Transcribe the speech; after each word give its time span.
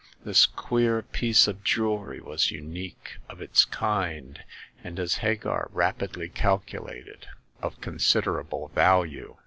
This 0.25 0.47
queer 0.47 1.03
piece 1.03 1.47
of 1.47 1.63
jewelry 1.63 2.19
was 2.21 2.49
unique 2.49 3.19
of 3.29 3.39
its 3.39 3.65
kind, 3.65 4.43
and, 4.83 4.99
as 4.99 5.17
Hagar 5.17 5.69
rapidly 5.71 6.27
calculated, 6.27 7.27
of 7.61 7.79
con 7.81 7.99
siderable 7.99 8.71
value. 8.71 9.37